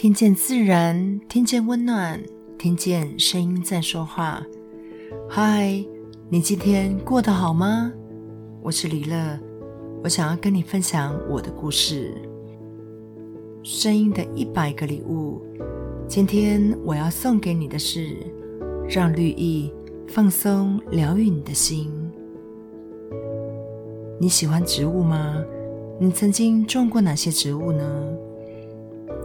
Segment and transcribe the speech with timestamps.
[0.00, 2.18] 听见自然，听见温暖，
[2.56, 4.42] 听见声音在说话。
[5.28, 5.84] 嗨，
[6.30, 7.92] 你今天过得好吗？
[8.62, 9.38] 我是李乐，
[10.02, 12.14] 我想要跟你分享我的故事。
[13.62, 15.42] 声音的一百个礼物，
[16.08, 18.16] 今天我要送给你的是，
[18.88, 19.70] 让绿意
[20.08, 21.92] 放松疗愈你的心。
[24.18, 25.44] 你喜欢植物吗？
[25.98, 27.84] 你曾经种过哪些植物呢？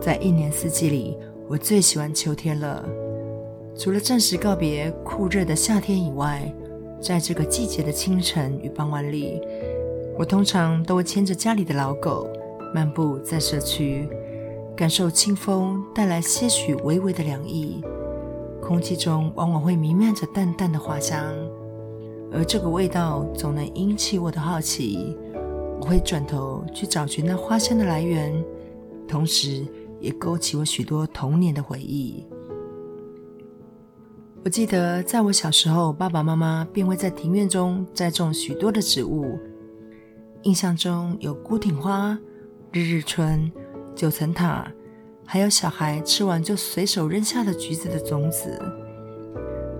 [0.06, 2.88] 在一年四季里，我最喜欢秋天了。
[3.76, 6.54] 除了暂时告别酷热的夏天以外，
[7.02, 9.42] 在这个季节的清晨与傍晚里，
[10.16, 12.28] 我通常都会牵着家里的老狗
[12.72, 14.08] 漫步在社区，
[14.76, 17.84] 感受清风带来些许微微的凉意。
[18.62, 21.20] 空气中往往会弥漫着淡淡的花香。
[22.32, 25.18] 而这个味道总能引起我的好奇，
[25.82, 28.32] 我会转头去找寻那花香的来源，
[29.08, 29.66] 同时
[30.06, 32.24] 也勾起我许多童年的回忆。
[34.44, 39.40] 我记得在我小时候，爸爸妈妈便会在庭院中栽种许多的植物，
[40.44, 42.16] 印象中有孤挺花、
[42.72, 43.52] 日日春、
[43.96, 44.72] 九层塔，
[45.26, 48.62] 还有小孩吃完就随手扔下的橘子的种子。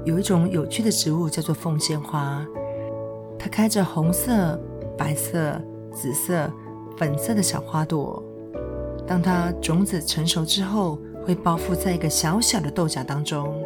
[0.06, 2.44] 有一种有趣的植物叫做凤仙花，
[3.38, 4.60] 它开着红色、
[4.98, 5.62] 白色、
[5.94, 6.52] 紫色、
[6.98, 8.24] 粉色的小花朵。
[9.08, 13.64] 当它种子成熟之后，会包覆在一个小小的豆荚当中。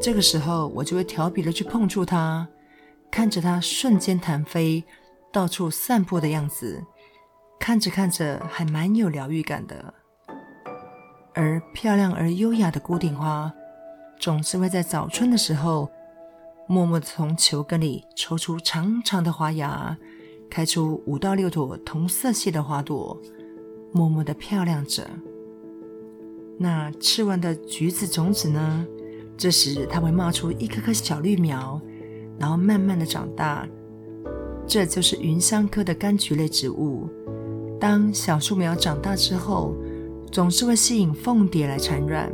[0.00, 2.46] 这个时候，我就会调皮的去碰触它，
[3.10, 4.84] 看着它瞬间弹飞、
[5.32, 6.82] 到处散播的样子，
[7.58, 9.94] 看着看着还蛮有疗愈感的。
[11.34, 13.52] 而漂亮而优雅的孤顶花。
[14.18, 15.90] 总是会在早春的时候，
[16.66, 19.96] 默默地从球根里抽出长长的花芽，
[20.50, 23.20] 开出五到六朵同色系的花朵，
[23.92, 25.08] 默默地漂亮着。
[26.58, 28.86] 那吃完的橘子种子呢？
[29.36, 31.80] 这时它会冒出一颗颗小绿苗，
[32.38, 33.68] 然后慢慢地长大。
[34.66, 37.08] 这就是芸香科的柑橘类植物。
[37.78, 39.74] 当小树苗长大之后，
[40.32, 42.32] 总是会吸引凤蝶来产卵。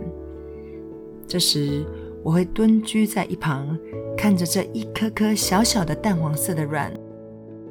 [1.27, 1.85] 这时，
[2.23, 3.77] 我会蹲居在一旁，
[4.17, 6.93] 看着这一颗颗小小的淡黄色的卵。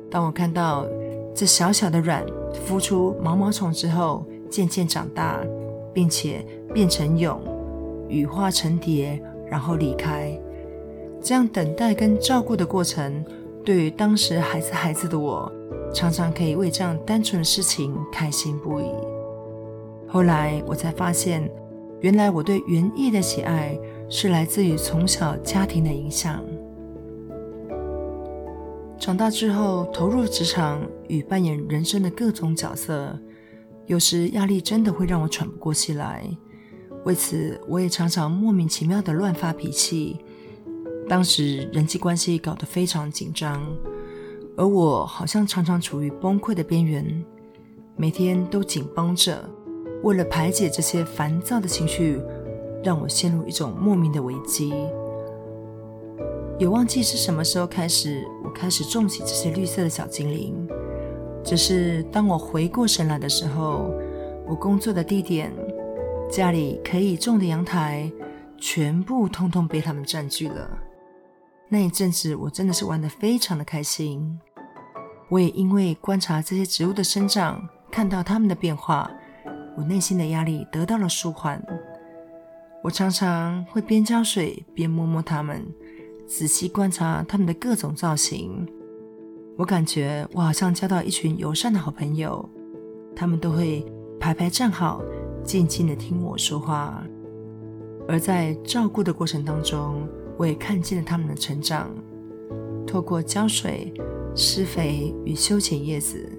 [0.10, 0.86] 当我看到
[1.34, 2.26] 这小小的卵
[2.68, 5.40] 孵出毛毛虫之后，渐渐长大，
[5.94, 7.40] 并且变成蛹，
[8.08, 10.40] 羽化成蝶，然后离开，
[11.22, 13.24] 这样等待跟照顾的过程，
[13.64, 15.52] 对于当时还是孩子的我，
[15.94, 18.86] 常常可以为这样单纯的事情开心不已。
[20.08, 21.50] 后来我才发现。
[22.02, 23.78] 原来我对园艺的喜爱
[24.10, 26.44] 是来自于从小家庭的影响。
[29.02, 33.18] 长大之后投入职场与扮演人生的各种角色，
[33.88, 36.24] 有时压力真的会让我喘不过气来。
[37.04, 40.20] 为此，我也常常莫名其妙的乱发脾气。
[41.10, 43.66] 当时人际关系搞得非常紧张，
[44.56, 47.26] 而我好像常常处于崩溃的边缘，
[47.96, 49.44] 每天都紧绷着。
[50.04, 52.22] 为了排解这些烦躁的情绪，
[52.84, 54.72] 让我陷入一种莫名的危机。
[56.60, 58.24] 也忘记是什么时候开始，
[58.54, 60.68] 开始种起这些绿色的小精灵。
[61.44, 63.92] 只是当我回过神来的时候，
[64.48, 65.52] 我工作的地点、
[66.30, 68.12] 家里可以种的阳台，
[68.58, 70.70] 全部通通被他们占据了。
[71.68, 74.40] 那一阵子，我真的是玩得非常的开心。
[75.30, 79.10] 我也因为观察这些植物的生长，看到它们的变化。
[79.78, 81.64] 我内心的压力得到了舒缓。
[82.84, 85.66] 我常常会边浇水边摸摸它们，
[86.32, 88.66] 仔细观察他们的各种造型。
[89.58, 92.48] 我感觉我好像交到一群友善的好朋友，
[93.14, 93.86] 他们都会
[94.18, 95.02] 排排站好，
[95.44, 97.04] 静静的听我说话。
[98.08, 101.94] 而在照顾的过程当中，我也看见了他们的成长。
[102.88, 103.94] 透过浇水、
[104.34, 106.32] 施肥与修剪叶子。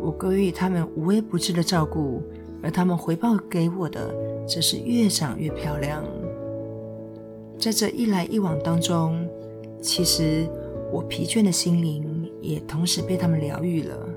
[0.00, 2.22] 我给予他们无微不至的照顾，
[2.62, 4.10] 而他们回报给我的
[4.48, 6.02] 则是越长越漂亮。
[7.60, 9.28] 在这一来一往当中，
[9.82, 10.48] 其实
[10.90, 14.08] 我疲倦的心灵也同时被他们疗愈了。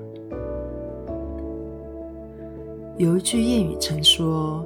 [2.96, 4.64] 有一句谚语曾说：“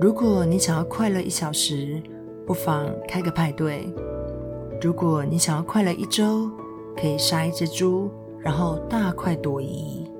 [0.00, 2.00] 如果你想要快乐一小时，
[2.46, 3.86] 不妨开个派对；
[4.80, 6.50] 如果你想要快乐一周，
[6.96, 8.08] 可以杀一只猪，
[8.38, 10.10] 然后大快朵颐。”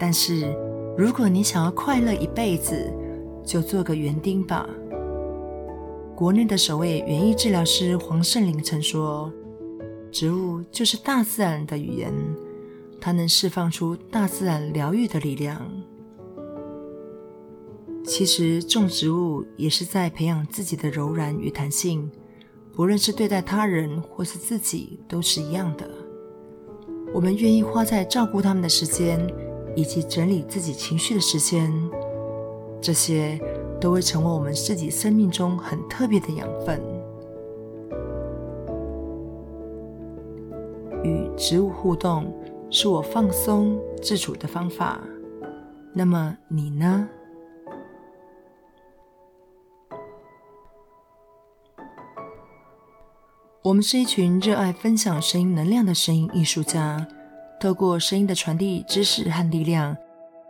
[0.00, 0.56] 但是，
[0.96, 2.90] 如果你想要快乐一辈子，
[3.44, 4.66] 就做个园丁吧。
[6.16, 9.32] 国内的首位园艺治疗师黄圣林曾说
[10.12, 12.14] ：“植物就是大自然的语言，
[13.00, 15.60] 它能释放出大自然疗愈的力量。”
[18.06, 22.08] 其实种植物也是在培养自己的柔软与弹性，
[22.72, 25.90] 不论是对待他人或是自己，都是一样的。
[27.12, 29.18] 我们愿意花在照顾他们的时间，
[29.74, 31.72] 以及整理自己情绪的时间，
[32.80, 33.40] 这些
[33.84, 36.80] 都会成为我们自己生命中很特别的养分。
[41.02, 42.32] 与植物互动
[42.70, 44.98] 是我放松自处的方法。
[45.92, 47.06] 那么你呢？
[53.60, 57.06] 我们是一群热爱分享声音能量的声音艺术家，
[57.60, 59.94] 透过声音的传递知识和力量，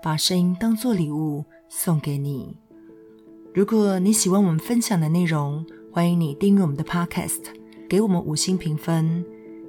[0.00, 2.63] 把声音当作礼物送给你。
[3.54, 7.38] 如果你喜欢我们分享的内容，欢迎你订阅我们的 Podcast，
[7.88, 9.24] 给我们五星评分，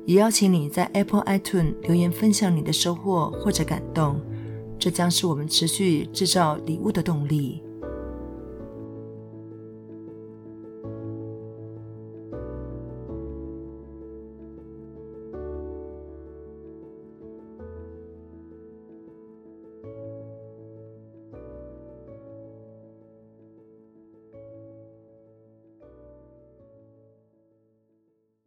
[0.06, 4.20] 也邀请你在 Apple iTunes 留言分享你的收获或者感动，
[4.80, 7.62] 这将是我们持续制造礼物的动力。